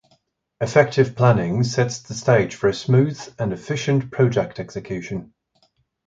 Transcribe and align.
Effective 0.59 1.15
planning 1.15 1.63
sets 1.63 1.99
the 1.99 2.15
stage 2.15 2.55
for 2.55 2.67
a 2.67 2.73
smooth 2.73 3.21
and 3.37 3.53
efficient 3.53 4.09
project 4.09 4.59
execution. 4.59 5.35